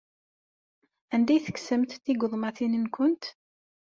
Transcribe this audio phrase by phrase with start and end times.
[1.13, 3.23] Anda ay tekksemt tigeḍmatin-nwent?